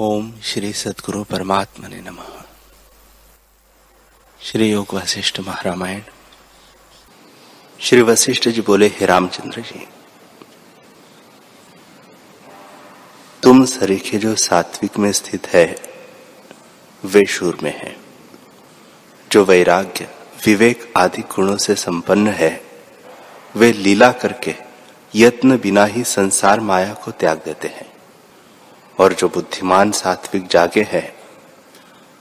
ओम 0.00 0.32
श्री 0.44 0.72
सदगुरु 0.72 1.24
परमात्मा 1.24 1.88
ने 1.88 2.00
नम। 2.00 2.18
श्री 4.42 4.70
योग 4.70 4.94
वशिष्ठ 4.94 5.40
महारामायण। 5.40 6.00
श्री 7.80 8.02
वशिष्ठ 8.02 8.48
जी 8.48 8.60
बोले, 8.60 8.86
हे 8.86 9.06
रामचंद्र 9.06 9.60
जी, 9.60 9.88
तुम 13.42 13.64
सरीखे 13.64 14.18
जो 14.18 14.34
सात्विक 14.34 14.98
में 14.98 15.12
स्थित 15.12 15.46
है, 15.46 15.76
वे 17.04 17.26
शूर 17.26 17.58
में 17.62 17.78
है। 17.78 17.96
जो 19.32 19.44
वैराग्य, 19.44 20.08
विवेक 20.46 20.92
आदि 20.96 21.22
गुणों 21.22 21.56
से 21.56 21.74
संपन्न 21.74 22.28
है, 22.28 22.64
वे 23.56 23.72
लीला 23.72 24.12
करके 24.12 24.54
यत्न 25.14 25.58
बिना 25.58 25.84
ही 25.84 26.04
संसार 26.04 26.60
माया 26.60 26.94
को 26.94 27.10
त्याग 27.10 27.42
देते 27.44 27.68
हैं। 27.68 27.97
और 28.98 29.12
जो 29.12 29.28
बुद्धिमान 29.28 29.92
सात्विक 29.92 30.46
जागे 30.46 30.82
है, 30.82 31.16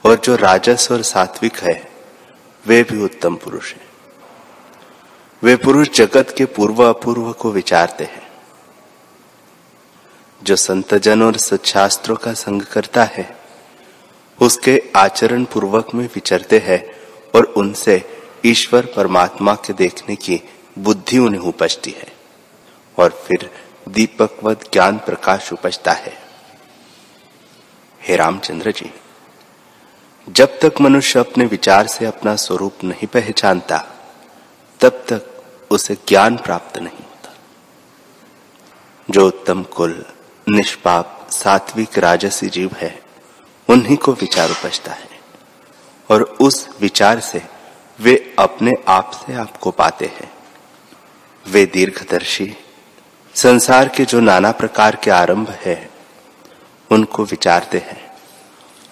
और 0.06 0.16
जो 0.16 0.36
राजस 0.36 0.88
और 0.92 1.02
सात्विक 1.02 1.58
है, 1.58 1.92
वे 2.68 2.84
भी 2.84 3.04
उत्तम 3.04 3.36
पुरुष 3.36 3.74
हैं। 3.74 3.88
वे 5.44 5.56
पुरुष 5.56 5.90
जगत 5.90 6.36
के 6.38 6.46
पूर्व 6.46 6.84
अपूर्व 6.84 7.32
को 7.32 7.52
विचारते 7.52 8.04
हैं। 8.04 8.28
जो 10.44 10.56
संतजन 10.56 11.24
और 11.24 11.38
सच्छास्त्रों 11.38 12.16
का 12.16 12.34
संग 12.34 12.62
करता 12.62 13.04
है, 13.04 13.38
उसके 14.42 14.84
आचरण 14.96 15.46
पूर्वक 15.46 15.94
में 15.96 16.06
विचरते 16.06 16.60
हैं 16.60 16.92
और 17.36 17.44
उनसे 17.44 18.22
ईश्वर 18.46 18.86
परमात्मा 18.86 19.56
के 19.56 19.74
देखने 19.74 20.16
की 20.16 20.42
बुद्धि 20.80 21.18
उन्हें 21.18 21.42
उपजती 21.42 21.92
है, 21.92 22.14
और 23.00 23.24
फिर 23.28 23.50
दीपकवत 23.90 24.70
ज्ञान 24.74 24.98
प्रकाश 24.98 25.54
उपजता 25.54 25.92
है। 25.92 26.27
हे 28.08 28.16
रामचंद्र 28.16 28.72
जी, 28.72 28.94
जब 30.30 30.60
तक 30.60 30.74
मनुष्य 30.82 31.20
अपने 31.20 31.46
विचार 31.46 31.88
से 31.88 32.06
अपना 32.06 32.36
स्वरूप 32.36 32.74
नहीं 32.84 33.08
पहचानता, 33.08 33.78
तब 34.80 34.90
तक 34.90 35.44
उसे 35.72 35.96
ज्ञान 35.96 36.38
प्राप्त 36.38 36.78
नहीं 36.78 36.98
होता। 36.98 37.34
जो 39.10 39.28
उत्तम 39.28 39.64
कुल, 39.64 40.06
निष्पाप, 40.50 41.28
सात्विक, 41.32 41.98
राजसी 41.98 42.48
जीव 42.48 42.72
है, 42.74 43.02
उन्हीं 43.70 43.98
को 43.98 44.14
विचार 44.14 44.50
उपजता 44.52 44.92
है, 44.92 45.10
और 46.12 46.24
उस 46.24 46.70
विचार 46.82 47.20
से 47.20 47.42
वे 48.00 48.36
अपने 48.40 48.74
आप 48.88 49.12
से 49.12 49.34
आपको 49.34 49.72
पाते 49.72 50.06
हैं। 50.06 50.32
वे 51.48 51.66
दीर्घदर्शी, 51.66 52.58
संसार 53.36 53.88
के 53.88 54.06
जो 54.06 54.20
नाना 54.20 54.52
प्रकार 54.52 54.96
के 54.96 55.12
आरंभ 55.12 55.50
है 55.50 55.97
उनको 56.92 57.24
विचारते 57.24 57.78
हैं 57.78 58.12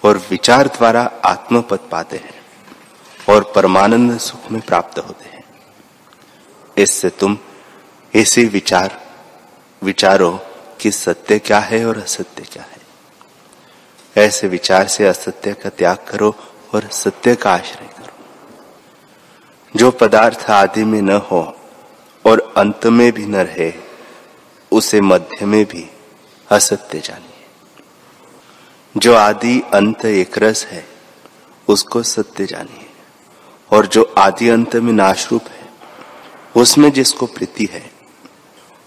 और 0.04 0.18
विचार 0.30 0.68
द्वारा 0.68 1.10
आत्मपद 1.24 1.78
पाते 1.78 2.16
हैं 2.16 2.34
और 3.28 3.52
परमानंद 3.54 4.18
सुख 4.18 4.50
में 4.50 4.60
प्राप्त 4.60 4.98
होते 4.98 5.24
हैं। 5.24 5.44
इससे 6.78 7.10
तुम 7.10 7.38
ऐसे 8.16 8.44
विचार, 8.44 9.00
विचारो 9.82 10.40
कि 10.80 10.90
सत्य 10.90 11.38
क्या 11.38 11.58
है 11.58 11.86
और 11.86 11.98
असत्य 11.98 12.42
क्या 12.42 12.62
है। 12.62 12.76
ऐसे 14.26 14.48
विचार 14.48 14.88
से 14.88 15.06
असत्य 15.06 15.52
का 15.52 15.68
त्याग 15.68 15.96
करो 15.96 16.36
और 16.74 16.88
सत्य 16.90 17.34
का 17.34 17.52
आश्रय 17.52 17.86
करो। 17.86 18.12
जो 19.76 19.90
पदार्थ 19.90 20.50
आदि 20.50 20.84
में 20.84 21.02
न 21.02 21.12
हो 21.12 21.56
और 22.26 22.54
अंत 22.56 22.86
में 22.86 23.12
भी 23.12 23.26
न 23.26 23.36
रहे, 23.36 23.72
उसे 24.72 25.00
मध्य 25.00 25.46
में 25.46 25.64
भी 25.64 25.90
असत्य 26.50 27.00
जानिए। 27.00 27.35
जो 28.96 29.14
आदि 29.14 29.62
अंत 29.74 30.04
एक 30.04 30.38
रस 30.38 30.66
है, 30.66 30.88
उसको 31.68 32.02
सत्य 32.02 32.46
जानिए। 32.46 32.90
और 33.70 33.86
जो 33.86 34.14
आदि 34.18 34.48
अंत 34.48 34.76
में 34.76 34.92
नाशरूप 34.92 35.42
है, 35.48 35.68
उसमें 36.56 36.92
जिसको 36.92 37.26
प्रीति 37.26 37.68
है, 37.72 37.90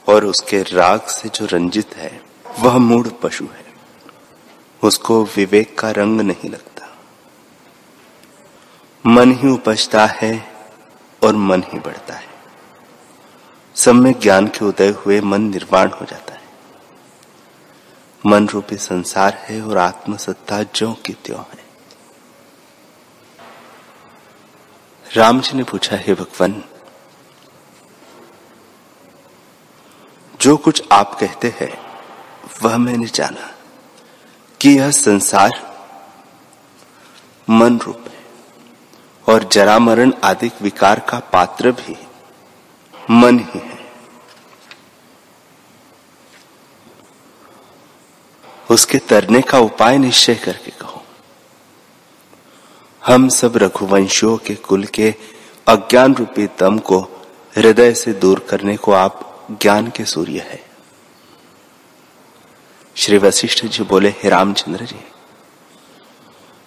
और 0.10 0.26
उसके 0.26 0.62
राग 0.62 1.02
से 1.02 1.30
जो 1.30 1.46
रंजित 1.46 1.96
है, 1.96 2.22
वह 2.60 2.78
मूड 2.78 3.20
पशु 3.22 3.44
है। 3.44 3.66
उसको 4.84 5.24
विवेक 5.24 5.80
का 5.80 5.92
रंग 5.92 6.22
नहीं 6.22 6.50
लगता। 6.50 6.98
मन 9.06 9.32
ही 9.32 9.50
उपजता 9.50 10.06
है 10.06 10.54
और 11.24 11.36
मन 11.36 11.64
ही 11.68 11.80
बढ़ता 11.80 12.14
है। 12.14 12.30
सब 13.76 13.96
में 13.96 14.20
ज्ञान 14.20 14.48
के 14.48 14.66
उदय 14.66 14.90
हुए 14.90 15.22
मन 15.22 15.42
निर्वाण 15.42 15.90
हो 15.90 16.06
जाता 16.06 16.24
है। 16.24 16.29
मन 18.26 18.48
रूपी 18.48 18.78
संसार 18.78 19.34
है 19.34 19.62
और 19.62 19.78
आत्मसत्ता 19.78 20.64
जो 20.64 20.94
की 20.94 21.14
त्यों 21.14 21.40
है। 21.40 21.60
राम 25.16 25.42
जी 25.42 25.58
ने 25.58 25.64
पूछा, 25.64 25.96
हे 25.96 26.14
भगवान, 26.14 26.64
जो 30.42 30.58
कुछ 30.58 30.84
आप 30.92 31.18
कहते 31.20 31.54
हैं, 31.62 31.72
वह 32.64 32.78
मैंने 32.78 33.06
जाना 33.06 33.52
कि 34.62 34.70
यह 34.70 34.92
संसार 34.92 35.52
मन 37.50 37.78
रूप 37.78 38.06
है 38.08 38.20
और 39.34 39.44
जरा 39.44 39.80
मरण 39.80 40.14
आदि 40.24 40.52
विकार 40.62 41.00
का 41.00 41.20
पात्र 41.20 41.72
भी 41.72 41.98
मन 43.12 43.40
ही 43.40 43.60
है। 43.60 43.79
उसके 48.70 48.98
तरने 48.98 49.42
का 49.42 49.60
उपाय 49.60 49.98
निश्चय 49.98 50.36
करके 50.36 50.72
कहो। 50.72 51.04
हम 53.06 53.30
सब 53.30 53.58
रघुवंशियों 53.58 54.38
के 54.38 54.56
कुल 54.56 54.84
के 54.86 55.16
अज्ञान 55.68 56.16
रूपी 56.16 56.48
तम 56.48 56.78
को 56.80 57.00
हृदय 57.56 57.94
से 57.94 58.14
दूर 58.14 58.40
करने 58.40 58.78
को 58.78 58.92
आप 58.92 59.48
ज्ञान 59.62 59.90
के 59.90 60.06
सूर्य 60.06 60.40
है। 60.40 60.62
श्री 62.96 63.18
वशिष्ठ 63.18 63.66
जी 63.66 63.84
बोले, 63.84 64.10
हे 64.10 64.30
रामचंद्र 64.30 64.86
जी, 64.86 65.00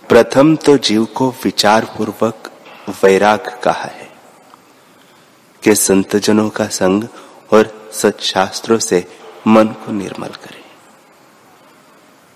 प्रथम 0.08 0.56
तो 0.56 0.76
जीव 0.78 1.04
को 1.04 1.30
विचार 1.44 1.84
पूर्वक 1.84 2.50
वैराग 3.02 3.60
कहा 3.64 3.84
है 3.84 4.10
कि 5.62 5.74
संतजनों 5.74 6.48
का 6.50 6.66
संग 6.68 7.04
और 7.52 7.90
सत्शास्त्रों 7.92 8.78
से 8.78 9.04
मन 9.46 9.68
को 9.68 9.92
निर्मल 9.92 10.28
करे। 10.28 10.61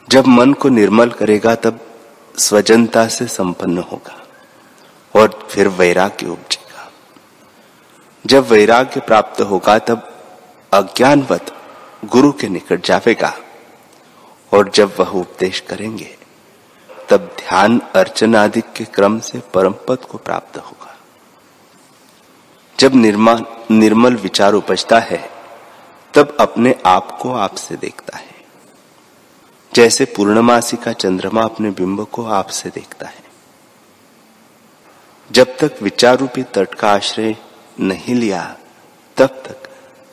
जब 0.09 0.27
मन 0.27 0.53
को 0.53 0.69
निर्मल 0.69 1.11
करेगा, 1.11 1.55
तब 1.55 1.81
स्वजनता 2.39 3.09
से 3.09 3.27
संपन्न 3.27 3.79
होगा 3.79 4.27
और 5.15 5.49
फिर 5.51 5.69
वैराग्य 5.69 6.27
उपजेगा। 6.27 6.91
जब 8.27 8.47
वैराग्य 8.47 9.01
प्राप्त 9.01 9.41
होगा, 9.41 9.79
तब 9.79 10.13
अज्ञानवत 10.73 11.55
गुरु 12.05 12.33
के 12.33 12.49
निकट 12.49 12.87
जावेगा 12.87 13.35
और 14.53 14.69
जब 14.69 14.95
वह 14.99 15.09
उपदेश 15.09 15.61
करेंगे, 15.61 16.19
तब 17.09 17.21
ध्यान 17.21 17.83
अर्चन 17.95 18.37
आदि 18.37 18.61
के 18.61 18.85
क्रम 18.85 19.21
से 19.21 19.43
परम 19.55 19.75
पद 19.89 19.99
को 19.99 20.19
प्राप्त 20.19 20.59
होगा। 20.59 20.97
जब 22.79 22.95
निर्मल 22.95 23.45
निर्मल 23.71 24.17
विचार 24.17 24.53
उपजता 24.53 24.99
है, 24.99 25.31
तब 26.15 26.37
अपने 26.41 26.75
आप 26.87 27.19
को 27.21 27.33
आपसे 27.33 27.77
देखता 27.77 28.17
है। 28.17 28.36
जैसे 29.77 30.05
पूर्णमासी 30.05 30.77
का 30.77 30.93
चंद्रमा 30.93 31.43
अपने 31.43 31.71
बिंब 31.71 32.05
को 32.05 32.25
आपसे 32.25 32.69
देखता 32.69 33.07
है। 33.07 33.25
जब 35.33 35.57
तक 35.57 35.83
विचार 35.83 36.19
रूपी 36.19 36.43
तट 36.43 36.75
का 36.75 36.91
आश्रय 36.91 37.37
नहीं 37.81 38.15
लिया, 38.15 38.57
तब 39.17 39.27
तक 39.27 39.69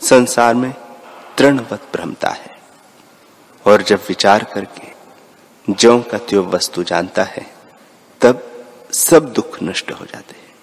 संसार 0.06 0.56
में 0.56 0.74
तृणवत 1.38 1.81
भ्रमता 1.94 2.29
है। 2.29 2.57
और 3.66 3.81
जब 3.81 4.03
विचार 4.09 4.44
करके 4.44 4.88
ज्यो 5.74 6.00
का 6.00 6.18
त्यो 6.18 6.44
वस्तु 6.44 6.83
जानता 6.83 7.24
है, 7.24 7.54
तब 8.21 8.66
सब 8.92 9.33
दुख 9.33 9.63
नष्ट 9.63 9.92
हो 9.92 10.06
जाते 10.06 10.36
हैं। 10.36 10.56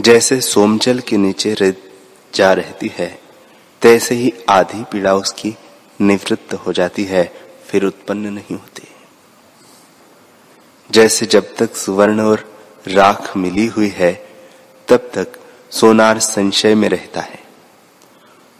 जैसे 0.00 0.40
सोमजल 0.40 1.00
के 1.00 1.16
नीचे 1.16 1.76
जा 2.34 2.52
रहती 2.52 2.92
है, 2.94 3.20
तैसे 3.82 4.14
ही 4.14 4.34
आधी 4.48 4.84
पीड़ा 4.84 5.14
उसकी 5.14 5.56
निवृत्त 6.02 6.54
हो 6.54 6.72
जाती 6.72 7.04
है, 7.04 7.32
फिर 7.66 7.84
उत्पन्न 7.84 8.26
नहीं 8.26 8.56
होती। 8.56 8.88
जैसे 10.90 11.26
जब 11.26 11.56
तक 11.56 11.76
सुवर्ण 11.76 12.20
और 12.20 12.52
राख 12.88 13.36
मिली 13.36 13.66
हुई 13.66 13.88
है, 13.88 14.28
तब 14.88 15.10
तक 15.14 15.28
सोनार 15.70 16.18
संशय 16.18 16.74
में 16.74 16.88
रहता 16.88 17.20
है। 17.20 17.42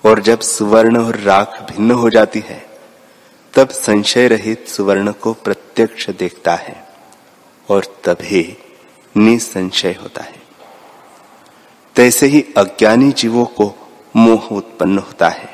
और 0.04 0.20
जब 0.20 0.40
सुवर्ण 0.40 1.04
और 1.04 1.16
राख 1.16 1.66
भिन्न 1.72 1.90
हो 1.90 2.10
जाती 2.10 2.40
है, 2.40 2.70
तब 3.54 3.68
संशय 3.68 4.28
रहित 4.28 4.68
सुवर्ण 4.68 5.12
को 5.12 5.32
प्रत्यक्ष 5.32 6.10
देखता 6.10 6.54
है, 6.54 6.86
और 7.70 7.84
तभी 7.84 8.56
निसंशय 9.16 9.98
होता 10.02 10.22
है। 10.22 10.42
तैसे 11.96 12.26
ही 12.26 12.42
अज्ञानी 12.56 13.12
जीवों 13.12 13.44
को 13.44 13.74
मोह 14.16 14.46
उत्पन्न 14.46 14.98
होता 14.98 15.28
है। 15.28 15.51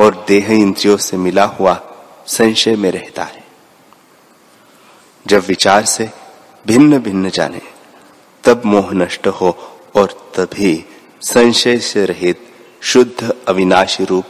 और 0.00 0.24
देह 0.28 0.52
इंद्रियों 0.52 0.96
से 0.96 1.16
मिला 1.16 1.44
हुआ 1.44 1.80
संशय 2.26 2.76
में 2.76 2.90
रहता 2.90 3.24
है। 3.24 3.44
जब 5.26 5.44
विचार 5.44 5.84
से 5.84 6.10
भिन्न 6.66 6.98
भिन्न 6.98 7.30
जाने, 7.30 7.60
तब 8.44 8.62
मोह 8.66 8.92
नष्ट 8.92 9.26
हो 9.26 9.80
और 9.96 10.32
तभी 10.38 10.84
संशय 11.20 11.78
से 11.78 12.04
रहित 12.04 12.54
शुद्ध 12.82 13.34
अविनाशी 13.48 14.04
रूप 14.04 14.24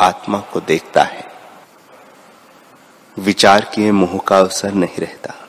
आत्मा 0.00 0.38
को 0.38 0.60
देखता 0.60 1.02
है। 1.02 1.32
विचार 3.18 3.70
किए 3.74 3.92
मोह 3.92 4.18
का 4.26 4.38
अवसर 4.38 4.72
नहीं 4.72 4.96
रहता। 4.98 5.48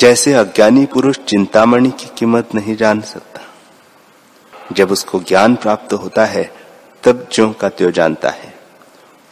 जैसे 0.00 0.32
अज्ञानी 0.32 0.86
पुरुष 0.86 1.18
चिंतामणि 1.18 1.90
की 1.90 2.06
कीमत 2.18 2.54
नहीं 2.54 2.76
जान 2.76 3.00
सकता। 3.00 3.40
जब 4.72 4.90
उसको 4.90 5.20
ज्ञान 5.20 5.56
प्राप्त 5.56 5.92
होता 5.92 6.24
है 6.24 6.55
तब 7.06 7.28
ज्यो 7.32 7.52
का 7.52 7.68
त्यो 7.68 7.90
जानता 7.90 8.30
है 8.30 8.58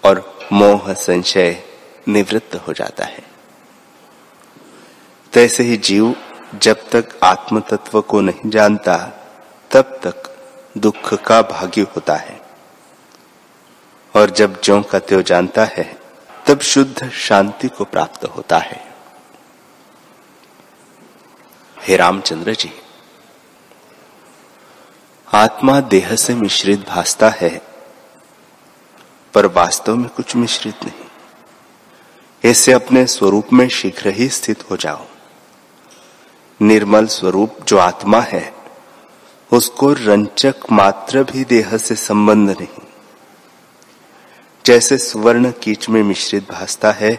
और 0.04 0.38
मोह 0.52 0.94
संशय 0.94 1.62
निवृत्त 2.08 2.54
हो 2.56 2.72
जाता 2.72 3.04
है। 3.04 3.22
तैसे 5.32 5.62
ही 5.62 5.76
जीव 5.76 6.16
जब 6.54 6.90
तक 6.90 7.20
आत्म 7.22 7.60
तत्व 7.60 8.00
को 8.00 8.20
नहीं 8.20 8.50
जानता, 8.50 8.96
तब 9.70 9.82
तक 9.82 10.36
दुख 10.78 11.14
का 11.14 11.42
भागी 11.42 11.80
होता 11.80 12.16
है। 12.16 12.40
और 14.16 14.30
जब 14.30 14.62
ज्यो 14.62 14.82
का 14.82 14.98
त्यो 14.98 15.22
जानता 15.22 15.64
है, 15.64 15.98
तब 16.46 16.60
शुद्ध 16.60 17.10
शांति 17.10 17.68
को 17.68 17.84
प्राप्त 17.84 18.24
होता 18.24 18.58
है। 18.58 18.94
हे 21.80 21.96
रामचंद्र 21.96 22.54
जी। 22.54 22.72
आत्मा 25.28 25.80
देह 25.80 26.14
से 26.16 26.34
मिश्रित 26.34 26.80
भासता 26.88 27.28
है, 27.30 27.60
पर 29.34 29.46
वास्तव 29.46 29.96
में 29.96 30.08
कुछ 30.08 30.34
मिश्रित 30.36 30.84
नहीं। 30.84 32.50
इससे 32.50 32.72
अपने 32.72 33.04
स्वरूप 33.06 33.52
में 33.52 33.68
शीघ्र 33.68 34.10
ही 34.10 34.28
स्थित 34.28 34.70
हो 34.70 34.76
जाओ। 34.76 35.04
निर्मल 36.60 37.06
स्वरूप 37.06 37.56
जो 37.68 37.78
आत्मा 37.78 38.20
है, 38.22 38.52
उसको 39.50 39.92
रंचक 39.92 40.70
मात्र 40.72 41.24
भी 41.24 41.44
देह 41.44 41.76
से 41.76 41.94
संबंध 41.96 42.50
नहीं। 42.50 42.86
जैसे 44.64 44.98
सुवर्ण 44.98 45.50
कीच 45.62 45.88
में 45.88 46.02
मिश्रित 46.02 46.50
भासता 46.50 46.92
है 46.92 47.14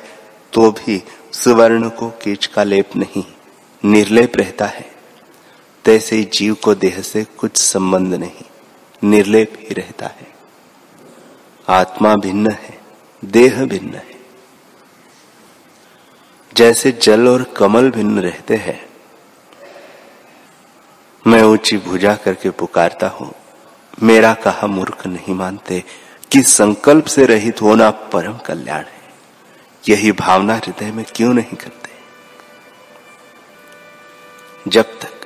तो 0.53 0.71
भी 0.71 1.03
सुवर्ण 1.33 1.89
को 1.89 2.09
कीच 2.23 2.45
का 2.45 2.63
लेप 2.63 2.95
नहीं, 2.95 3.23
निर्लेप 3.83 4.37
रहता 4.37 4.65
है। 4.67 4.94
तैसे 5.85 6.15
ही 6.15 6.23
जीव 6.23 6.53
को 6.53 6.75
देह 6.75 7.01
से 7.01 7.23
कुछ 7.23 7.57
संबंध 7.57 8.13
नहीं, 8.13 8.45
निर्लेप 9.03 9.53
ही 9.59 9.73
रहता 9.73 10.05
है। 10.05 10.27
आत्मा 11.69 12.15
भिन्न 12.15 12.51
है, 12.51 12.81
देह 13.25 13.65
भिन्न 13.65 13.93
है। 13.93 14.15
जैसे 16.55 16.91
जल 16.91 17.27
और 17.27 17.43
कमल 17.43 17.91
भिन्न 17.91 18.19
रहते 18.19 18.55
हैं, 18.55 18.89
मैं 21.27 21.43
ऊँची 21.43 21.77
भुजा 21.77 22.15
करके 22.15 22.49
पुकारता 22.49 23.07
हूँ। 23.07 23.35
मेरा 24.03 24.33
कहा 24.33 24.67
मूर्ख 24.67 25.07
नहीं 25.07 25.33
मानते 25.33 25.83
कि 26.31 26.43
संकल्प 26.43 27.05
से 27.05 27.25
रहित 27.25 27.61
होना 27.61 27.91
परम 27.91 28.37
कल्याण 28.37 28.83
है। 28.83 29.13
यही 29.89 30.11
भावना 30.11 30.55
हृदय 30.55 30.91
में 30.91 31.05
क्यों 31.15 31.33
नहीं 31.33 31.55
करते? 31.55 31.89
जब 34.67 34.99
तक 34.99 35.24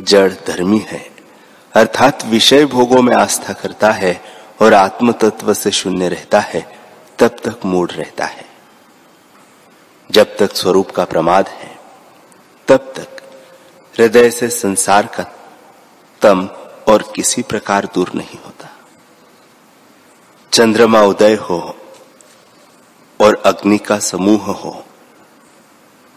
जड़ 0.00 0.32
धर्मी 0.32 0.78
है। 0.78 1.10
अर्थात 1.74 2.24
विषय 2.24 2.66
भोगों 2.66 3.02
में 3.02 3.16
आस्था 3.16 3.52
करता 3.52 3.90
है 3.90 4.24
और 4.62 4.74
आत्म 4.74 5.12
तत्व 5.12 5.54
से 5.54 5.70
शून्य 5.70 6.08
रहता 6.08 6.40
है, 6.40 6.78
तब 7.18 7.28
तक 7.28 7.60
मूड 7.64 7.92
रहता 7.92 8.24
है। 8.24 8.44
जब 10.10 10.36
तक 10.36 10.56
स्वरूप 10.56 10.90
का 10.90 11.04
प्रमाद 11.04 11.48
है, 11.48 11.78
तब 12.68 12.76
तक 12.76 13.22
हृदय 13.98 14.30
से 14.30 14.48
संसार 14.48 15.06
का 15.06 15.22
तम 16.22 16.48
और 16.88 17.12
किसी 17.16 17.42
प्रकार 17.42 17.88
दूर 17.94 18.10
नहीं 18.14 18.38
होता। 18.44 18.68
चंद्रमा 20.52 21.02
उदय 21.02 21.34
हो 21.34 21.76
और 23.20 23.42
अग्नि 23.46 23.78
का 23.78 23.98
समूह 23.98 24.44
हो, 24.44 24.84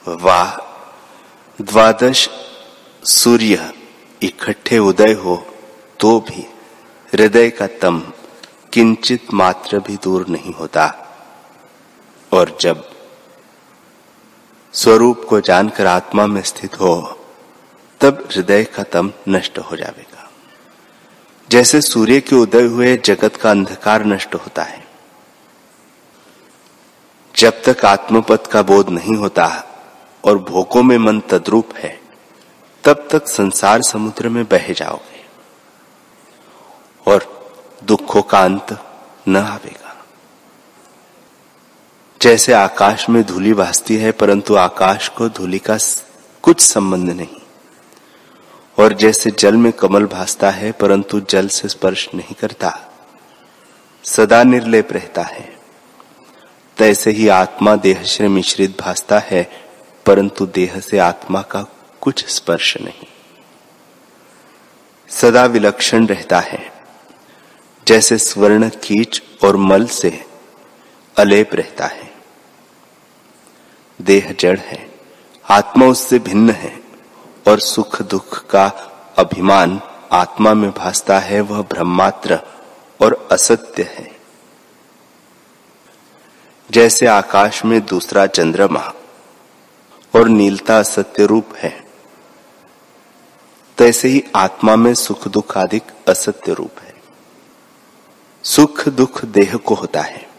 वाह, 0.08 0.56
द्वादश 1.62 2.30
सूर्य 3.04 3.74
इकट्ठे 4.22 4.78
उदय 4.80 5.14
हो 5.14 5.36
तो 6.00 6.20
भी 6.20 6.42
हृदय 7.14 7.50
का 7.50 7.68
तम 7.68 8.00
किंचित 8.74 9.34
मात्र 9.34 9.80
भी 9.80 9.98
दूर 10.04 10.28
नहीं 10.28 10.54
होता। 10.54 10.86
और 12.32 12.58
जब 12.62 12.90
स्वरूप 14.74 15.26
को 15.30 15.42
जानकर 15.42 15.86
आत्मा 15.86 16.28
में 16.28 16.42
स्थित 16.42 16.80
हो, 16.80 17.20
तब 18.02 18.28
हृदय 18.32 18.64
का 18.64 18.84
तम 18.84 19.12
नष्ट 19.30 19.60
हो 19.60 19.76
जाएगा। 19.76 20.32
जैसे 21.50 21.82
सूर्य 21.82 22.20
के 22.22 22.36
उदय 22.36 22.64
हुए, 22.64 22.98
जगत 22.98 23.36
का 23.36 23.52
अंधकार 23.52 24.06
नष्ट 24.06 24.36
होता 24.36 24.64
है। 24.64 24.88
जब 27.36 27.62
तक 27.64 27.86
आत्मपद 27.86 28.48
का 28.48 28.62
बोध 28.62 28.90
नहीं 28.90 29.16
होता, 29.16 29.64
और 30.26 30.38
भोगों 30.38 30.84
में 30.84 30.98
मन 30.98 31.20
तद्रूप 31.20 31.76
है 31.76 32.07
तब 32.88 33.08
तक 33.12 33.28
संसार 33.28 33.82
समुद्र 33.82 34.30
में 34.30 34.46
बह 34.46 34.74
जाओगे 34.74 35.26
और 37.12 37.50
दुखों 37.84 38.22
का 38.22 38.42
अंत 38.42 38.86
न 39.28 39.38
आवेगा। 39.38 40.06
जैसे 42.22 42.54
आकाश 42.54 43.10
में 43.10 43.24
धूली 43.24 43.54
भासती 43.54 43.98
है, 43.98 44.12
परंतु 44.12 44.56
आकाश 44.56 45.08
को 45.08 45.30
धूली 45.30 45.60
का 45.60 45.78
कुछ 46.44 46.60
संबंध 46.60 47.10
नहीं। 47.10 47.42
और 48.80 48.94
जैसे 48.94 49.32
जल 49.32 49.56
में 49.56 49.74
कमल 49.74 50.06
भासता 50.06 50.50
है, 50.50 50.72
परंतु 50.72 51.20
जल 51.20 51.48
से 51.48 51.68
स्पर्श 51.68 52.10
नहीं 52.16 52.36
करता, 52.36 52.92
सदा 54.04 54.44
निर्लेप 54.44 54.94
रहता 54.94 55.22
है। 55.22 55.58
तैसे 56.78 57.12
ही 57.12 57.28
आत्मा 57.28 57.76
देह 57.76 58.04
से 58.04 58.28
मिश्रित 58.28 58.82
भासता 58.82 59.20
है, 59.20 59.52
परंतु 60.06 60.46
देह 60.46 60.80
से 60.80 60.98
आत्मा 60.98 61.42
का 61.42 61.66
कुछ 62.08 62.28
स्पर्श 62.28 62.78
नहीं। 62.78 63.08
सदा 65.10 65.46
विलक्षण 65.46 66.08
रहता 66.08 66.40
है। 66.40 66.74
जैसे 67.88 68.18
स्वर्ण 68.18 68.70
कीच 68.70 69.24
और 69.44 69.58
मल 69.58 69.86
से 69.86 70.26
अलेप 71.18 71.50
रहता 71.54 71.86
है। 71.86 72.14
देह 74.02 74.36
जड़ 74.40 74.60
है, 74.60 74.94
आत्मा 75.50 75.86
उससे 75.86 76.20
भिन्न 76.20 76.50
है 76.50 76.82
और 77.48 77.60
सुख 77.60 78.02
दुख 78.02 78.48
का 78.48 78.68
अभिमान 79.18 79.82
आत्मा 80.12 80.54
में 80.54 80.72
भासता 80.72 81.20
है, 81.20 81.42
वह 81.42 81.62
ब्रह्मात्र 81.62 82.40
और 83.02 83.28
असत्य 83.32 83.84
है। 83.84 84.16
जैसे 86.72 87.06
आकाश 87.06 87.66
में 87.66 87.86
दूसरा 87.86 88.28
चंद्रमा 88.28 88.94
और 90.16 90.28
नीलता 90.28 90.80
असत्य 90.80 91.26
रूप 91.26 91.56
है 91.56 91.87
तैसे 93.78 94.08
ही 94.08 94.24
आत्मा 94.36 94.76
में 94.76 94.94
सुख 94.94 95.28
दुख 95.28 95.58
आदि 95.58 95.82
असत्य 96.08 96.54
रूप 96.54 96.80
है। 96.80 96.94
सुख 98.44 98.88
दुख 98.88 99.26
देह 99.26 99.56
को 99.56 99.76
होता 99.76 100.02
है। 100.02 100.30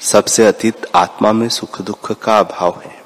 सबसे 0.00 0.46
अतीत 0.46 0.86
आत्मा 0.94 1.32
में 1.32 1.48
सुख 1.48 1.82
दुख 1.82 2.12
का 2.12 2.38
अभाव 2.38 2.82
है। 2.84 3.02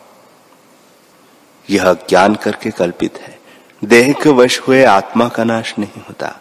यह 1.71 1.93
ज्ञान 1.93 2.35
करके 2.35 2.71
कल्पित 2.71 3.19
है। 3.19 3.41
देह 3.85 4.13
के 4.13 4.31
वश 4.31 4.61
हुए 4.61 4.85
आत्मा 4.85 5.29
का 5.29 5.45
नाश 5.45 5.75
नहीं 5.79 6.03
होता। 6.03 6.41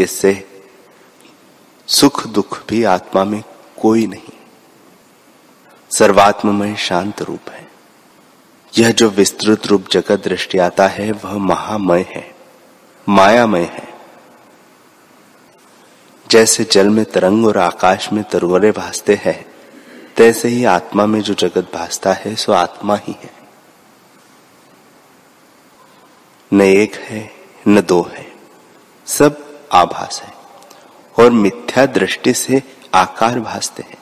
इससे 0.00 0.62
सुख 1.86 2.26
दुख 2.26 2.66
भी 2.68 2.84
आत्मा 2.84 3.24
में 3.24 3.44
कोई 3.80 4.06
नहीं। 4.06 4.38
सर्वात्ममय 5.90 6.76
शांत 6.76 7.22
रूप 7.22 7.50
है। 7.50 7.67
यह 8.76 8.92
जो 8.92 9.10
विस्तृत 9.10 9.66
रूप 9.66 9.86
जगत 9.92 10.24
दृष्टि 10.24 10.58
आता 10.58 10.88
है, 10.88 11.12
वह 11.12 11.32
महामय 11.32 12.06
है, 12.10 12.34
मायामय 13.08 13.62
है। 13.62 13.88
जैसे 16.30 16.64
जल 16.64 16.88
में 16.88 17.04
तरंग 17.04 17.46
और 17.46 17.58
आकाश 17.58 18.12
में 18.12 18.24
तरवरे 18.24 18.70
भासते 18.70 19.14
हैं, 19.14 19.46
तैसे 20.16 20.48
ही 20.48 20.64
आत्मा 20.64 21.06
में 21.06 21.20
जो 21.20 21.34
जगत 21.34 21.70
भासता 21.74 22.12
है, 22.12 22.34
सो 22.36 22.52
आत्मा 22.52 22.96
ही 22.96 23.16
है। 23.22 23.30
न 26.52 26.60
एक 26.60 26.94
है, 26.94 27.30
न 27.68 27.80
दो 27.80 28.10
है, 28.12 28.32
सब 29.06 29.60
आभास 29.72 30.22
है 30.24 30.32
और 31.16 31.30
मिथ्या 31.30 31.86
दृष्टि 31.86 32.34
से 32.34 32.62
आकार 32.94 33.40
भासते 33.40 33.82
हैं। 33.82 33.98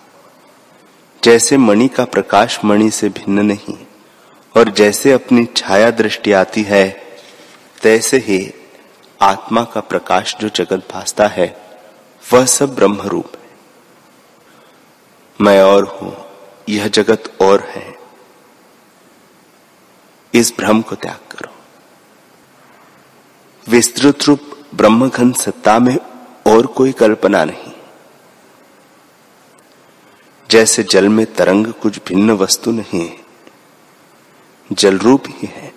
जैसे 1.24 1.56
मणि 1.56 1.88
का 1.88 2.04
प्रकाश 2.04 2.64
मणि 2.64 2.90
से 2.90 3.08
भिन्न 3.08 3.46
नहीं 3.46 3.74
और 4.56 4.70
जैसे 4.70 5.12
अपनी 5.12 5.44
छाया 5.56 5.90
दृष्टि 5.90 6.32
आती 6.32 6.62
है, 6.62 7.06
तैसे 7.82 8.16
ही 8.16 8.54
आत्मा 9.22 9.64
का 9.64 9.80
प्रकाश 9.80 10.36
जो 10.40 10.48
जगत 10.48 10.88
भासता 10.92 11.26
है, 11.26 11.66
वह 12.32 12.46
सब 12.46 12.74
ब्रह्म 12.74 13.00
रूप 13.00 13.26
है। 13.26 13.50
मैं 15.40 15.62
और 15.62 15.84
हूँ, 15.84 16.16
यह 16.68 16.88
जगत 16.88 17.34
और 17.42 17.60
है। 17.60 17.94
इस 20.34 20.54
भ्रम 20.58 20.82
को 20.82 20.94
त्याग 20.94 21.32
करो। 21.32 21.54
विस्तृत 23.68 24.18
रूप 24.24 24.40
ब्रह्म 24.74 25.08
घन 25.08 25.32
सत्ता 25.32 25.78
में 25.78 25.96
और 26.46 26.66
कोई 26.66 26.92
कल्पना 26.92 27.44
नहीं। 27.44 27.72
जैसे 30.50 30.82
जल 30.82 31.08
में 31.08 31.34
तरंग 31.34 31.66
कुछ 31.66 31.98
भिन्न 32.08 32.30
वस्तु 32.30 32.70
नहीं 32.70 33.08
है 33.08 33.25
जल 34.72 34.98
रूप 34.98 35.22
ही 35.28 35.48
है। 35.52 35.74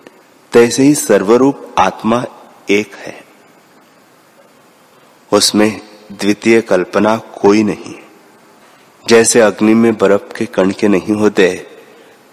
तैसे 0.52 0.84
ही 0.84 0.96
सर्वरूप 0.96 1.76
आत्मा 1.78 2.26
एक 2.70 2.96
है। 2.96 3.24
उसमें 5.34 5.82
द्वितीय 6.12 6.62
कल्पना 6.62 7.18
कोई 7.18 7.64
नहीं। 7.64 7.96
जैसे 9.08 9.42
अग्नि 9.42 9.74
में 9.74 9.98
बर्फ़ 9.98 10.38
के 10.38 10.46
कण 10.46 10.72
के 10.72 10.88
नहीं 10.88 11.16
होते, 11.16 11.68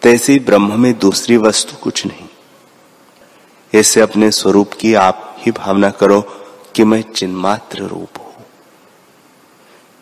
तैसे 0.03 0.33
ही 0.33 0.39
ब्रह्म 0.39 0.81
में 0.81 0.99
दूसरी 0.99 1.37
वस्तु 1.37 1.77
कुछ 1.77 2.07
नहीं। 2.07 2.29
ऐसे 3.75 4.01
अपने 4.01 4.31
स्वरूप 4.31 4.71
की 4.73 4.95
आप 4.95 5.37
ही 5.39 5.53
भावना 5.53 5.91
करो 5.91 6.21
कि 6.75 6.85
मैं 6.85 7.03
चिन्मात्र 7.03 7.79
रूप 7.79 8.19
हूँ। 8.19 8.47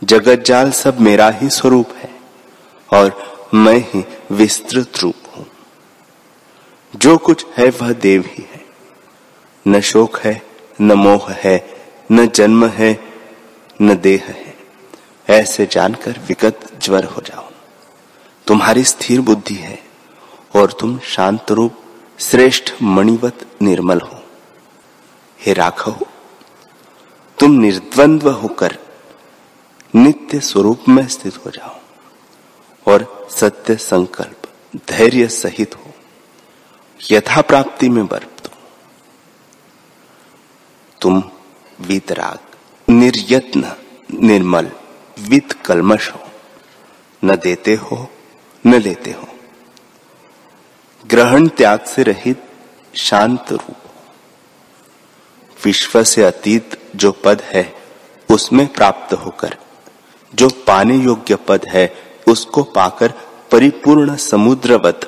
जगत 0.04 0.44
जाल 0.46 0.70
सब 0.70 1.00
मेरा 1.00 1.30
ही 1.30 1.48
स्वरूप 1.48 1.88
है 1.96 2.20
और 2.92 3.34
मैं 3.54 3.78
ही 3.78 4.04
विस्तृत 4.30 4.92
रूप 5.02 5.14
जो 6.96 7.18
कुछ 7.18 7.46
है 7.56 7.70
वह 7.70 7.92
देव 7.92 8.24
ही 8.26 8.48
है। 8.52 8.64
न 9.68 9.80
शोक 9.80 10.18
है, 10.18 10.42
न 10.80 10.92
मोह 10.92 11.32
है, 11.32 11.86
न 12.12 12.26
जन्म 12.26 12.66
है, 12.66 13.04
न 13.82 13.96
देह 13.96 14.24
है। 14.24 14.56
ऐसे 15.28 15.66
जानकर 15.66 16.20
विगत 16.28 16.60
ज्वर 16.82 17.04
हो 17.04 17.22
जाओ। 17.22 17.50
तुम्हारी 18.46 18.84
स्थिर 18.84 19.20
बुद्धि 19.20 19.54
है 19.54 19.82
और 20.56 20.72
तुम 20.72 20.98
शांत 20.98 21.50
रूप 21.50 21.74
श्रेष्ठ, 22.18 22.72
मणिवत, 22.82 23.46
निर्मल 23.62 24.00
हो। 24.00 24.22
हे 25.40 25.52
राघव, 25.52 25.96
तुम 27.38 27.50
निर्द्वंद्व 27.50 28.30
होकर 28.30 28.78
नित्य 29.94 30.40
स्वरूप 30.40 30.80
में 30.88 31.08
स्थित 31.08 31.46
हो 31.46 31.50
जाओ 31.50 31.76
और 32.92 33.28
सत्य 33.30 33.76
संकल्प 33.76 34.52
धैर्य 34.90 35.28
सहित 35.28 35.74
हो। 35.74 35.83
यथा 37.10 37.40
प्राप्ति 37.40 37.88
में 37.88 38.06
बरत 38.06 38.50
तुम 41.00 41.22
वीतराग, 41.80 42.38
निर्यत्न, 42.90 43.76
निर्मल 44.20 44.70
वित 45.18 45.52
कलमश 45.52 46.10
हो। 46.10 46.20
न 47.24 47.36
देते 47.36 47.74
हो, 47.74 48.10
न 48.66 48.74
लेते 48.74 49.10
हो। 49.10 49.28
ग्रहण 51.06 51.48
त्याग 51.48 51.80
से 51.80 52.02
रहित 52.02 52.42
शांत 52.94 53.52
रूप 53.52 53.76
विश्व 55.64 56.04
से 56.04 56.22
अतीत 56.22 56.90
जो 56.96 57.12
पद 57.12 57.40
है, 57.44 57.74
उसमें 58.30 58.72
प्राप्त 58.72 59.14
होकर, 59.14 59.56
जो 60.34 60.48
पाने 60.48 60.96
योग्य 60.96 61.34
पद 61.34 61.60
है, 61.68 61.94
उसको 62.28 62.62
पाकर 62.62 63.12
परिपूर्ण 63.52 64.16
समुद्रवत 64.16 65.00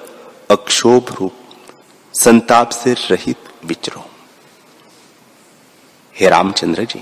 अक्षोभ 0.50 1.16
रूप 1.20 1.32
संताप 2.16 2.70
से 2.70 2.92
रहित 2.92 3.48
विचरो। 3.64 4.04
हे 6.14 6.28
रामचंद्र 6.28 6.84
जी, 6.84 7.00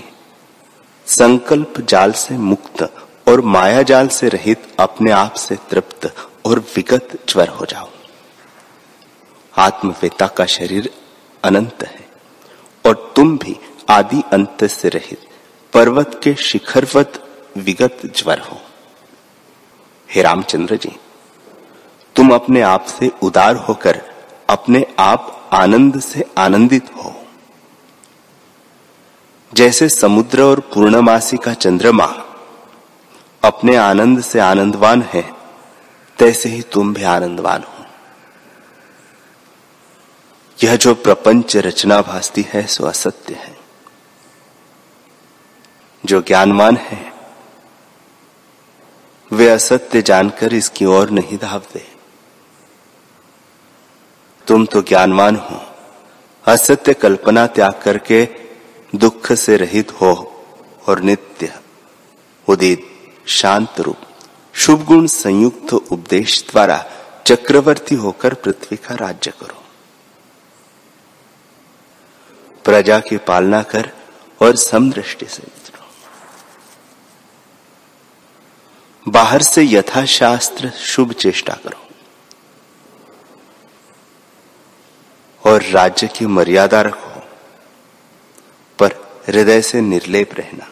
संकल्प 1.07 1.79
जाल 1.81 2.11
से 2.11 2.37
मुक्त 2.37 2.81
और 3.27 3.41
माया 3.41 3.81
जाल 3.81 4.07
से 4.07 4.29
रहित 4.29 4.63
अपने 4.79 5.11
आप 5.11 5.33
से 5.33 5.55
तृप्त 5.69 6.05
और 6.45 6.59
विगत 6.75 7.17
ज्वर 7.29 7.47
हो 7.49 7.65
जाओ। 7.65 7.89
आत्मवेता 9.53 10.27
का 10.27 10.45
शरीर 10.45 10.89
अनंत 11.43 11.83
है 11.83 12.05
और 12.85 13.13
तुम 13.15 13.37
भी 13.37 13.55
आदि 13.89 14.21
अंत 14.33 14.63
से 14.65 14.89
रहित, 14.89 15.19
पर्वत 15.73 16.19
के 16.23 16.33
शिखरवत 16.35 17.21
विगत 17.57 18.01
ज्वर 18.15 18.39
हो। 18.39 18.59
हे 20.09 20.21
रामचंद्र 20.21 20.75
जी, 20.75 20.91
तुम 22.15 22.33
अपने 22.35 22.61
आप 22.63 22.85
से 22.85 23.11
उदार 23.23 23.55
होकर 23.55 24.01
अपने 24.49 24.87
आप 24.99 25.49
आनंद 25.53 25.99
से 25.99 26.25
आनंदित 26.37 26.89
हो। 26.95 27.27
जैसे 29.53 29.89
समुद्र 29.89 30.41
और 30.41 30.59
पूर्णमासी 30.59 31.37
का 31.37 31.53
चंद्रमा 31.53 32.05
अपने 33.43 33.75
आनंद 33.75 34.21
से 34.21 34.39
आनंदवान 34.39 35.01
है, 35.01 35.33
तैसे 36.17 36.49
ही 36.49 36.61
तुम 36.61 36.93
भी 36.93 37.03
आनंदवान 37.03 37.63
हो। 37.63 37.85
यह 40.63 40.75
जो 40.75 40.95
प्रपंच 40.95 41.57
रचना 41.57 42.01
भासती 42.01 42.45
है, 42.49 42.67
सो 42.67 42.85
असत्य 42.85 43.33
है। 43.33 43.57
जो 46.05 46.21
ज्ञानवान 46.21 46.77
है, 46.77 47.13
वे 49.31 49.49
असत्य 49.49 50.01
जानकर 50.01 50.53
इसकी 50.53 50.85
ओर 50.85 51.09
नहीं 51.09 51.37
धावते। 51.37 51.94
तुम 54.47 54.65
तो 54.65 54.81
ज्ञानवान 54.81 55.35
हो। 55.35 55.59
असत्य 56.45 56.93
कल्पना 56.93 57.45
त्याग 57.47 57.79
करके 57.83 58.27
दुख 58.95 59.31
से 59.33 59.57
रहित 59.57 59.91
हो 59.91 60.11
और 60.87 61.01
नित्य, 61.01 61.53
उदित, 62.47 62.81
शांत 63.27 63.79
रूप 63.79 63.97
शुभ 64.55 64.83
गुण 64.85 65.07
संयुक्त 65.07 65.73
उपदेश 65.73 66.43
द्वारा 66.51 66.83
चक्रवर्ती 67.25 67.95
होकर 67.95 68.33
पृथ्वी 68.33 68.77
का 68.77 68.95
राज्य 68.95 69.31
करो। 69.31 69.63
प्रजा 72.65 72.99
की 72.99 73.17
पालना 73.17 73.61
कर 73.63 73.91
और 74.41 74.55
समदृष्टि 74.55 75.25
से 75.25 75.43
विचरो 75.43 75.83
बाहर 79.07 79.41
से 79.41 79.63
यथाशास्त्र 79.63 80.69
शुभ 80.69 81.11
चेष्टा 81.13 81.53
करो। 81.63 81.84
राज्य 85.71 86.07
की 86.07 86.25
मर्यादा 86.25 86.81
रखो, 86.81 87.19
पर 88.79 88.93
हृदय 89.27 89.61
से 89.61 89.81
निर्लेप 89.81 90.33
रहना। 90.33 90.69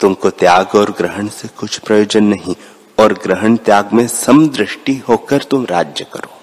तुमको 0.00 0.30
त्याग 0.30 0.74
और 0.74 0.90
ग्रहण 0.90 1.28
से 1.28 1.48
कुछ 1.48 1.78
प्रयोजन 1.78 2.24
नहीं, 2.24 2.54
और 2.98 3.12
ग्रहण 3.12 3.56
त्याग 3.56 3.92
में 3.92 4.08
समदृष्टि 4.08 4.96
होकर 4.96 5.42
तुम 5.42 5.66
राज्य 5.66 6.04
करो। 6.04 6.40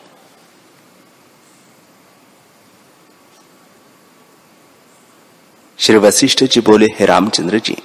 श्री 5.77 5.97
वशिष्ठ 5.97 6.43
जी 6.43 6.61
बोले, 6.61 6.85
हे 6.85 7.05
रामचंद्र 7.05 7.59
जी, 7.59 7.77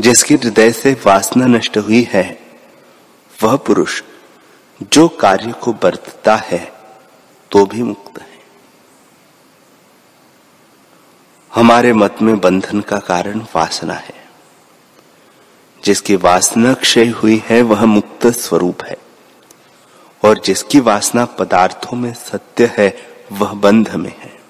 जिसके 0.00 0.34
हृदय 0.34 0.72
से 0.72 0.92
वासना 1.06 1.46
नष्ट 1.46 1.78
हुई 1.78 2.02
है, 2.02 2.40
वह 3.42 3.56
पुरुष 3.56 4.02
जो 4.82 5.08
कार्य 5.08 5.52
को 5.52 5.72
बरतता 5.72 6.36
है 6.36 6.72
तो 7.50 7.66
भी 7.66 7.82
मुक्त 7.82 8.22
है। 8.22 8.38
हमारे 11.54 11.92
मत 11.92 12.16
में 12.22 12.40
बंधन 12.40 12.80
का 12.80 12.98
कारण 12.98 13.40
वासना 13.40 13.94
है। 13.94 14.28
जिसकी 15.84 16.16
वासना 16.16 16.74
क्षय 16.74 17.06
हुई 17.06 17.42
है, 17.46 17.62
वह 17.62 17.84
मुक्त 17.84 18.26
स्वरूप 18.26 18.82
है। 18.84 18.96
और 20.24 20.38
जिसकी 20.38 20.80
वासना 20.80 21.24
पदार्थों 21.24 21.96
में 21.96 22.14
सत्य 22.14 22.74
है, 22.78 22.96
वह 23.32 23.52
बंध 23.52 23.94
में 23.94 24.16
है। 24.18 24.40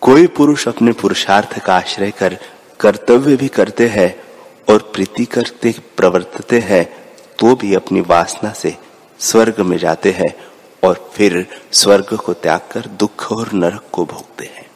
कोई 0.00 0.26
पुरुष 0.26 0.68
अपने 0.68 0.92
पुरुषार्थ 0.92 1.58
का 1.58 1.76
आश्रय 1.76 2.10
कर 2.10 2.38
कर्तव्य 2.80 3.36
भी 3.36 3.48
करते 3.48 3.88
हैं 3.88 4.22
और 4.72 4.90
प्रीति 4.94 5.24
करते, 5.24 5.74
प्रवर्तते 5.96 6.58
हैं 6.58 7.07
तो 7.38 7.54
भी 7.54 7.74
अपनी 7.74 8.00
वासना 8.00 8.52
से 8.52 8.76
स्वर्ग 9.18 9.60
में 9.60 9.78
जाते 9.78 10.12
हैं 10.12 10.34
और 10.84 11.10
फिर 11.14 11.62
स्वर्ग 11.72 12.16
को 12.16 12.32
त्याग 12.32 12.60
कर 12.72 12.80
दुख 12.80 13.32
और 13.32 13.52
नरक 13.52 13.84
को 13.92 14.04
भोगते 14.04 14.46
हैं। 14.46 14.70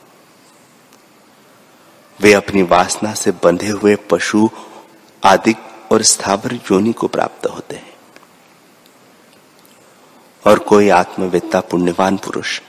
वे 2.20 2.32
अपनी 2.32 2.62
वासना 2.62 3.14
से 3.14 3.30
बंधे 3.30 3.68
हुए 3.68 3.96
पशु 3.96 4.48
आदि 5.24 5.54
और 5.92 6.02
स्थावर 6.02 6.54
योनि 6.54 6.92
को 6.92 7.08
प्राप्त 7.08 7.46
होते 7.46 7.76
हैं। 7.76 7.92
और 10.46 10.58
कोई 10.58 10.88
आत्मवेत्ता 10.88 11.60
पुण्यवान 11.60 12.16
पुरुष 12.16 12.60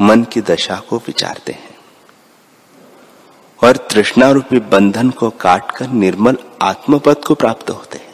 मन 0.00 0.24
की 0.24 0.40
दशा 0.40 0.76
को 0.76 0.96
विचारते 0.96 1.52
हैं 1.52 1.76
और 3.62 3.76
तृष्णा 3.76 4.30
रूपी 4.30 4.58
बंधन 4.58 5.10
को 5.10 5.30
काटकर 5.30 5.88
निर्मल 5.88 6.36
आत्मपद 6.62 7.24
को 7.24 7.34
प्राप्त 7.34 7.70
होते 7.70 7.98
हैं। 7.98 8.13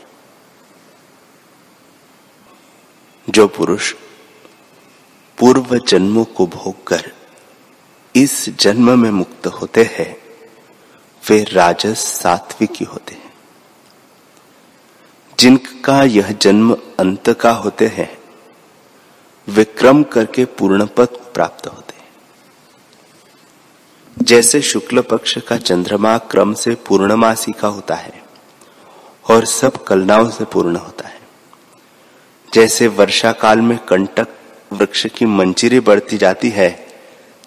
जो 3.29 3.49
पुरुष 3.49 3.95
पूर्व 5.39 5.79
जन्मों 5.89 6.25
को 6.25 6.47
भोग 6.47 6.87
कर 6.87 7.13
इस 8.17 8.49
जन्म 8.49 8.99
में 8.99 9.11
मुक्त 9.11 9.47
होते 9.47 9.83
हैं, 9.83 10.17
वे 11.31 11.45
राजस 11.45 11.99
सात्विकी 11.99 12.85
होते 12.85 13.15
हैं। 13.15 13.33
जिनका 15.39 16.03
यह 16.03 16.33
जन्म 16.33 16.77
अंत 16.99 17.31
का 17.31 17.51
होते 17.51 17.87
हैं 17.87 18.19
विक्रम 19.49 20.03
करके 20.03 20.45
पूर्ण 20.45 20.87
पद 20.87 21.09
प्राप्त 21.35 21.67
होते 21.67 21.97
हैं। 21.97 22.09
जैसे 24.23 24.63
शुक्ल 24.63 25.01
पक्ष 25.01 25.39
का 25.39 25.57
चंद्रमा 25.57 26.19
क्रम 26.19 26.55
से 26.55 26.75
पूर्णमासी 26.75 27.53
का 27.53 27.69
होता 27.69 27.95
है 27.95 28.25
और 29.31 29.45
सब 29.45 29.85
कलनाओं 29.85 30.31
से 30.31 30.45
पूर्ण 30.45 30.77
होता 30.77 31.09
है। 31.09 31.20
जैसे 32.55 32.87
वर्षा 32.89 33.33
काल 33.33 33.61
में 33.61 33.79
कंटक 33.79 34.29
वृक्ष 34.73 35.07
की 35.07 35.27
मंजिरी 35.27 35.81
बढ़ती 35.81 36.17
जाती 36.19 36.49
है, 36.49 36.87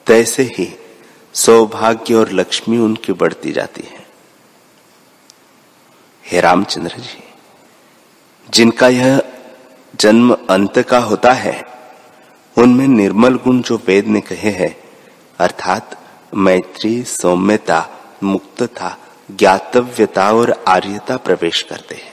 तैसे 0.06 0.44
ही 0.44 0.80
सौभाग्य 1.34 2.14
और 2.14 2.32
लक्ष्मी 2.32 2.78
उनकी 2.78 3.14
बढ़ती 3.14 3.52
जाती 3.52 3.82
है। 3.82 4.06
हे 6.26 6.42
रामचंद्र 6.42 6.98
जी, 6.98 7.24
जिनका 8.50 8.88
यह 8.88 9.22
जन्म 10.00 10.38
अंत 10.50 10.80
का 10.80 11.00
होता 11.00 11.32
है, 11.32 11.64
उनमें 12.58 12.88
निर्मल 12.88 13.36
गुण 13.36 13.62
जो 13.62 13.82
वेद 13.88 14.08
ने 14.08 14.22
कहे 14.22 14.52
हैं, 14.52 14.76
अर्थात 15.40 16.00
मैत्री, 16.34 17.04
सौम्यता, 17.04 17.90
मुक्तता, 18.24 18.98
ज्ञातव्यता 19.32 20.32
और 20.34 20.64
आर्यता 20.68 21.18
प्रवेश 21.18 21.62
करते 21.62 21.96
हैं। 21.96 22.13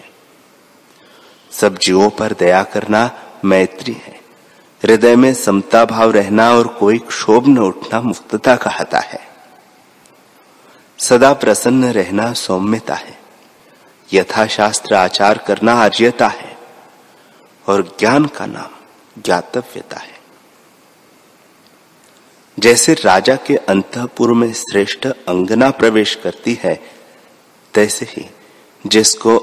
सब 1.52 1.78
जीवों 1.78 2.10
पर 2.10 2.32
दया 2.32 2.62
करना 2.62 3.22
मैत्री 3.44 3.92
है। 3.92 4.20
हृदय 4.82 5.16
में 5.16 5.34
समता 5.34 5.84
भाव 5.84 6.10
रहना 6.10 6.50
और 6.50 6.68
कोई 6.68 6.98
क्षोभ 6.98 7.48
न 7.48 7.58
उठना 7.58 8.00
मुक्तता 8.00 8.56
कहता 8.56 8.98
है। 8.98 9.28
सदा 10.98 11.32
प्रसन्न 11.32 11.84
रहना 11.84 12.32
सौम्यता 12.32 12.94
है। 12.94 13.18
यथाशास्त्र 14.12 14.94
आचार 14.94 15.38
करना 15.38 15.72
आर्यता 15.72 16.28
है। 16.28 16.58
और 17.68 17.96
ज्ञान 17.98 18.24
का 18.24 18.46
नाम 18.46 18.84
ज्ञातव्यता 19.22 19.96
है। 19.96 20.20
जैसे 22.58 22.94
राजा 22.94 23.36
के 23.36 23.56
अंतपुर 23.56 24.32
में 24.32 24.52
श्रेष्ठ 24.52 25.06
अंगना 25.06 25.70
प्रवेश 25.70 26.14
करती 26.14 26.58
है, 26.62 26.82
तैसे 27.74 28.06
ही 28.06 28.30
जिसको 28.86 29.36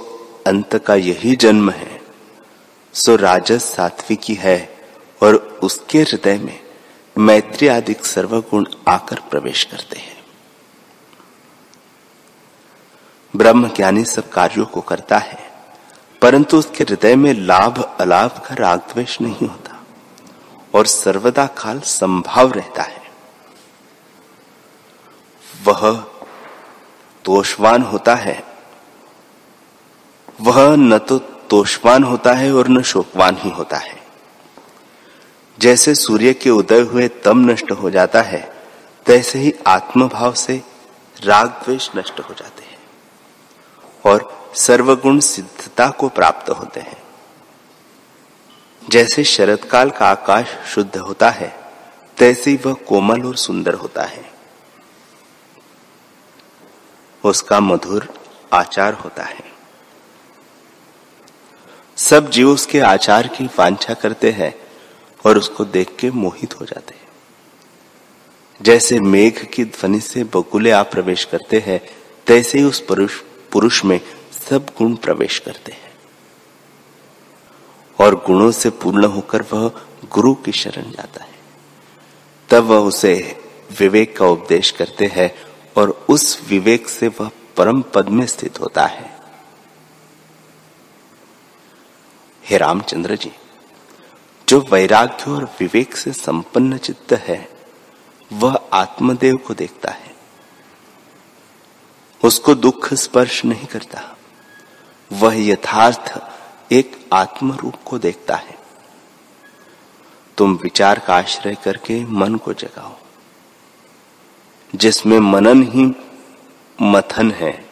अंत 0.48 0.76
का 0.76 0.96
यही 0.96 1.36
जन्म 1.36 1.70
है 1.70 1.97
सो 2.98 3.16
राजस 3.16 3.64
सात्विकी 3.66 4.34
है 4.34 4.58
और 5.24 5.36
उसके 5.64 6.00
हृदय 6.02 6.38
में 6.38 6.60
मैत्री 7.16 7.68
आदि 7.68 7.96
सर्वगुण 8.04 8.66
आकर 8.88 9.20
प्रवेश 9.30 9.64
करते 9.64 10.00
हैं। 10.00 10.16
ब्रह्म 13.34 13.70
ज्ञानी 13.70 14.04
सब 14.06 14.30
कार्यों 14.30 14.66
को 14.66 14.82
करता 14.82 15.18
है, 15.18 15.40
परंतु 16.22 16.58
उसके 16.58 16.84
हृदय 16.84 17.16
में 17.16 17.34
लाभ 17.34 17.82
अलाभ 18.00 18.42
का 18.46 18.56
राग 18.56 18.80
द्वेष 18.80 19.22
नहीं 19.22 19.48
होता 19.48 19.80
और 20.74 20.88
सर्वदा 20.88 21.46
काल 21.58 21.80
संभाव 21.80 22.52
रहता 22.52 22.84
है। 22.84 23.06
वह 25.66 25.92
दोषवान 27.26 27.84
होता 27.84 28.16
है। 28.16 28.44
वह 30.42 30.76
न 30.76 30.98
तो 30.98 31.20
दोषवान 31.50 32.04
होता 32.04 32.34
है 32.34 32.54
और 32.54 32.68
न 32.68 32.82
शोकवान 32.82 33.38
ही 33.40 33.50
होता 33.50 33.78
है। 33.78 34.04
जैसे 35.60 35.96
सूर्य 35.96 36.34
के 36.34 36.50
उदय 36.50 36.80
हुए 36.80 37.08
तम 37.08 37.38
नष्ट 37.38 37.72
हो 37.72 37.90
जाता 37.90 38.22
है, 38.22 38.54
तैसे 39.06 39.40
ही 39.40 39.54
आत्मभाव 39.68 40.34
से 40.34 40.64
राग 41.24 41.48
द्वेष 41.48 41.90
नष्ट 41.96 42.20
हो 42.20 42.34
जाते 42.34 42.64
हैं 42.64 42.80
और 44.06 44.52
सर्वगुण 44.56 45.20
सिद्धता 45.20 45.90
को 45.90 46.10
प्राप्त 46.10 46.50
होते 46.50 46.80
हैं। 46.80 47.04
जैसे 48.90 49.24
शरद 49.24 49.60
काल 49.60 49.90
का 49.90 50.08
आकाश 50.08 50.46
शुद्ध 50.68 50.98
होता 50.98 51.30
है, 51.30 51.60
तैसे 52.18 52.60
वह 52.66 52.74
कोमल 52.74 53.24
और 53.24 53.36
सुंदर 53.36 53.74
होता 53.74 54.04
है। 54.04 54.32
उसका 57.26 57.60
मधुर 57.60 58.14
आचार 58.54 58.94
होता 58.94 59.24
है। 59.24 59.57
सब 61.98 62.30
जीव 62.30 62.50
उसके 62.50 62.80
आचार 62.80 63.28
की 63.28 63.46
वांछा 63.46 63.94
करते 63.94 64.32
हैं 64.32 64.56
और 65.26 65.38
उसको 65.38 65.66
देख 65.66 65.96
के 66.00 66.12
मोहित 66.12 66.60
हो 66.60 66.66
जाते 66.66 66.96
हैं। 66.96 67.08
जैसे 68.62 69.00
मेघ 69.00 69.46
की 69.46 69.66
ध्वनि 69.66 70.00
से 70.00 70.24
बकुले 70.24 70.72
आप 70.72 70.92
प्रवेश 70.92 71.26
करते 71.26 71.60
हैं, 71.60 71.82
तैसे 72.28 72.58
ही 72.58 72.64
उस 72.64 72.80
पुरुष 72.80 73.22
पुरुष 73.52 73.86
में 73.86 74.02
सब 74.50 74.66
गुण 74.78 74.96
प्रवेश 74.96 75.40
करते 75.40 75.72
हैं। 75.72 75.92
और 78.00 78.16
गुणों 78.16 78.52
से 78.52 78.70
पूर्ण 78.70 79.06
होकर 79.06 79.42
वह 79.42 79.72
गुरु 80.12 80.36
की 80.36 80.52
शरण 80.52 80.92
जाता 80.92 81.24
है। 81.24 81.36
तब 82.50 82.64
वह 82.64 82.78
उसे 82.78 83.42
विवेक 83.80 84.18
का 84.18 84.26
उपदेश 84.26 84.72
करते 84.72 85.06
हैं 85.06 85.36
और 85.78 86.06
उस 86.10 86.42
विवेक 86.50 86.90
से 86.90 87.08
वह 87.08 87.32
परम 87.58 87.82
पद 87.82 88.10
में 88.10 88.26
स्थित 88.26 88.60
होता 88.62 88.86
है। 88.86 89.17
हे 92.50 92.58
रामचंद्र 92.58 93.16
जी, 93.16 93.32
जो 94.50 94.60
वैराग्य 94.72 95.32
और 95.32 95.44
विवेक 95.60 95.96
से 95.96 96.12
संपन्न 96.14 96.78
चित्त 96.78 97.14
है, 97.14 97.50
वह 98.34 98.60
आत्मदेव 98.74 99.36
को 99.38 99.54
देखता 99.54 99.92
है। 99.92 100.16
उसको 102.24 102.56
दुख 102.56 102.94
स्पर्श 102.94 103.46
नहीं 103.46 103.66
करता। 103.66 104.16
वह 105.12 105.48
यथार्थ 105.48 106.20
एक 106.72 107.10
आत्म 107.14 107.52
रूप 107.52 107.76
को 107.86 107.98
देखता 107.98 108.36
है। 108.36 108.58
तुम 110.38 110.56
विचार 110.64 111.00
का 111.00 111.16
आश्रय 111.16 111.56
करके 111.56 112.06
मन 112.06 112.36
को 112.36 112.54
जगाओ, 112.54 112.96
जिसमें 114.76 115.20
मनन 115.20 115.64
ही 115.64 115.92
मथन 116.82 117.32
है, 117.32 117.70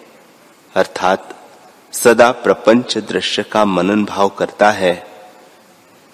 अर्थात 0.75 1.34
सदा 2.03 2.31
प्रपंच 2.31 2.97
दृश्य 2.97 3.43
का 3.43 3.65
मनन 3.65 4.05
भाव 4.05 4.29
करता 4.29 4.71
है। 4.71 5.07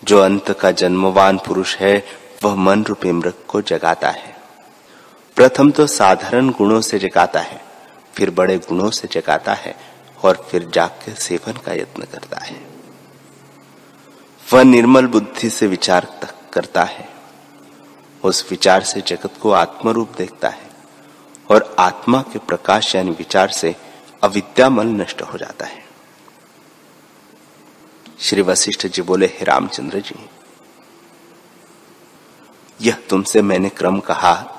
जो 0.03 0.19
अंत 0.19 0.51
का 0.51 0.71
जन्मवान 0.71 1.37
पुरुष 1.37 1.75
है, 1.77 2.05
वह 2.43 2.55
मन 2.55 2.83
रूपी 2.83 3.11
मृग 3.11 3.33
को 3.47 3.61
जगाता 3.61 4.09
है। 4.09 4.35
प्रथम 5.35 5.71
तो 5.71 5.87
साधारण 5.87 6.49
गुणों 6.49 6.81
से 6.81 6.99
जगाता 6.99 7.39
है, 7.39 7.61
फिर 8.13 8.29
बड़े 8.29 8.57
गुणों 8.57 8.89
से 8.91 9.07
जगाता 9.11 9.53
है 9.53 9.75
और 10.23 10.47
फिर 10.51 10.69
जाग 10.73 11.13
सेवन 11.13 11.53
का 11.53 11.73
यत्न 11.73 12.03
करता 12.03 12.39
है। 12.39 12.61
वह 14.53 14.63
निर्मल 14.63 15.07
बुद्धि 15.07 15.49
से 15.49 15.67
विचार 15.67 16.07
तक 16.21 16.35
करता 16.53 16.83
है। 16.83 17.09
उस 18.23 18.47
विचार 18.49 18.83
से 18.83 19.01
जगत 19.01 19.33
को 19.41 19.51
आत्मरूप 19.51 20.11
देखता 20.17 20.49
है 20.49 20.69
और 21.51 21.75
आत्मा 21.79 22.21
के 22.21 22.39
प्रकाश 22.39 22.95
यानी 22.95 23.11
विचार 23.11 23.49
से 23.49 23.75
अविद्यामल 24.23 24.87
नष्ट 24.87 25.21
हो 25.21 25.37
जाता 25.37 25.65
है। 25.65 25.83
श्री 28.19 28.41
वशिष्ठ 28.41 28.87
जी 28.87 29.01
बोले, 29.01 29.25
हे 29.25 29.45
रामचंद्र 29.45 29.99
जी, 29.99 30.29
यह 32.81 32.97
तुमसे 33.09 33.41
मैंने 33.41 33.69
क्रम 33.69 33.99
कहा, 33.99 34.57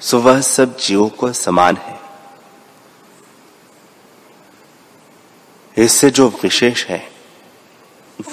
सो 0.00 0.18
वह 0.18 0.40
सब 0.40 0.78
जीवों 0.78 1.08
को 1.08 1.32
समान 1.32 1.76
है। 1.76 2.00
इससे 5.78 6.10
जो 6.10 6.28
विशेष 6.28 6.86
है, 6.86 7.12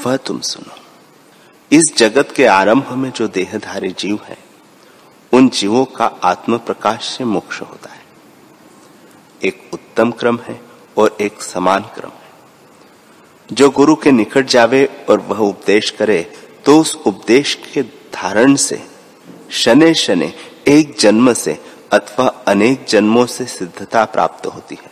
वह 0.05 0.17
तुम 0.17 0.39
सुनो। 0.39 0.75
इस 1.71 1.97
जगत 1.97 2.33
के 2.35 2.45
आरंभ 2.45 2.91
में 2.91 3.11
जो 3.11 3.27
देहधारी 3.27 3.95
जीव 3.99 4.19
है, 4.23 4.37
उन 5.33 5.49
जीवों 5.49 5.85
का 5.85 6.05
आत्म 6.05 6.57
प्रकाश 6.57 7.05
से 7.17 7.23
मोक्ष 7.23 7.61
होता 7.61 7.89
है। 7.89 7.96
उत्तम 9.97 10.11
क्रम 10.11 10.37
है 10.39 10.59
और 10.97 11.15
एक 11.21 11.41
समान 11.41 11.83
क्रम 11.95 12.09
है। 12.09 13.55
जो 13.55 13.69
गुरु 13.69 13.95
के 13.95 14.11
निकट 14.11 14.45
जावे 14.45 14.83
और 15.09 15.19
वह 15.19 15.37
उपदेश 15.39 15.89
करे 15.91 16.21
तो 16.65 16.77
उस 16.79 16.95
उपदेश 17.05 17.53
के 17.73 17.81
धारण 18.13 18.55
से 18.55 18.81
शने 19.51 19.93
शने 19.95 20.31
एक 20.67 20.95
जन्म 20.99 21.33
से 21.33 21.57
अथवा 21.91 22.27
अनेक 22.47 22.85
जन्मों 22.85 23.25
से 23.25 23.45
सिद्धता 23.47 24.05
प्राप्त 24.05 24.45
होती 24.45 24.75
है। 24.75 24.91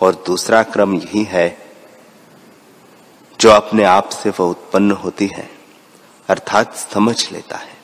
और 0.00 0.22
दूसरा 0.26 0.62
क्रम 0.62 0.94
यही 0.94 1.22
है, 1.24 1.48
जो 3.40 3.50
अपने 3.50 3.84
आप 3.84 4.08
से 4.12 4.30
वह 4.30 4.44
उत्पन्न 4.44 4.92
होती 4.94 5.26
है, 5.26 5.50
अर्थात 6.28 6.76
समझ 6.76 7.32
लेता 7.32 7.56
है। 7.56 7.76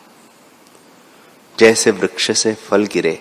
जैसे 1.58 1.90
वृक्ष 1.90 2.30
से 2.32 2.54
फल 2.54 2.86
गिरे 2.86 3.20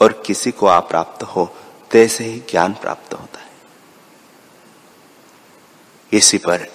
और 0.00 0.22
किसी 0.26 0.50
को 0.50 0.66
आप 0.66 0.88
प्राप्त 0.88 1.22
हो 1.22 1.52
तैसे 1.90 2.24
ही 2.24 2.38
ज्ञान 2.50 2.72
प्राप्त 2.72 3.14
होता 3.14 3.40
है। 3.40 3.50
इसी 6.12 6.38
पर 6.38 6.66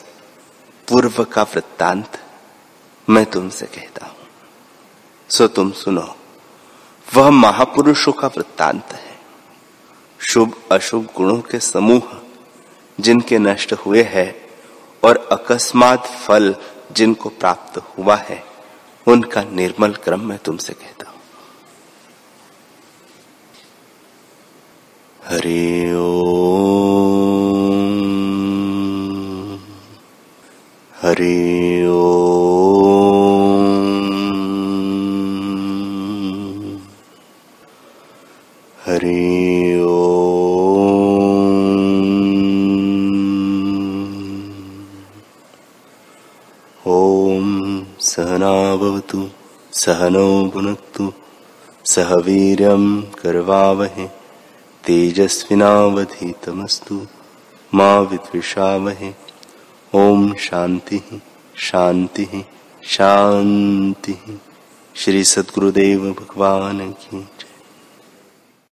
पूर्व 0.87 1.23
का 1.23 1.43
वृत्तांत 1.43 2.19
मैं 3.09 3.25
तुमसे 3.25 3.65
कहता 3.65 4.05
हूँ। 4.05 4.15
सो 5.29 5.47
तुम 5.47 5.71
सुनो, 5.71 6.15
वह 7.15 7.29
महापुरुषों 7.29 8.11
का 8.11 8.27
वृत्तांत 8.27 8.93
है। 8.93 9.19
शुभ, 10.19 10.53
अशुभ 10.71 11.07
गुणों 11.17 11.41
के 11.41 11.59
समूह 11.59 12.21
जिनके 12.99 13.39
नष्ट 13.39 13.73
हुए 13.73 14.03
हैं 14.03 14.49
और 15.03 15.29
अकस्मात 15.31 16.05
फल 16.05 16.55
जिनको 16.91 17.29
प्राप्त 17.29 17.77
हुआ 17.77 18.15
है, 18.15 18.43
उनका 19.07 19.43
निर्मल 19.43 19.93
क्रम 19.93 20.21
मैं 20.21 20.37
तुमसे 20.37 20.73
कहता 20.73 21.09
हूँ। 21.09 21.10
हरि 25.31 25.93
ओ 25.95 26.07
हरि 30.93 31.35
ओ 31.87 32.01
हरि 38.85 39.19
सहनावतु 48.11 49.19
सहनौ 49.73 50.29
भुनक्तु 50.53 51.05
सह 51.85 52.09
वीर्यं 52.25 52.85
कर्वावहे 53.21 54.07
तेजस्विनावधीतमस्तु। 54.85 57.07
मा 57.73 57.99
विषावहे 57.99 59.13
ओम 59.95 60.35
शांति 60.35 61.21
शांति 61.57 62.45
शांति 62.83 64.39
श्री 64.95 65.23
सद्गुरुदेव 65.23 66.11
भगवान 66.11 66.91
की 66.91 67.27